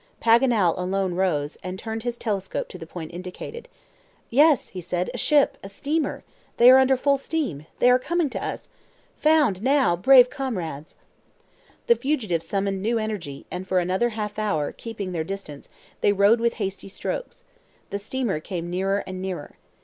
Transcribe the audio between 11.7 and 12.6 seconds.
The fugitives